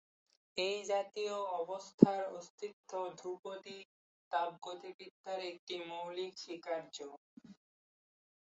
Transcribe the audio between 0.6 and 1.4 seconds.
এই জাতীয়